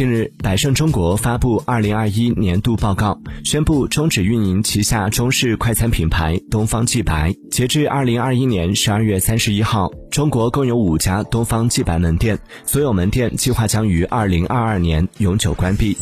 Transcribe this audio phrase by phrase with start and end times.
[0.00, 7.36] 近日，百胜中国发布二零二一年度报告，宣布终止运营旗下中式快餐品牌东方既白。
[7.50, 15.94] 截至二零二一年十二月三十一号，中国共有五家东方既白门店，所有门店计划将于二零二二年永久关闭。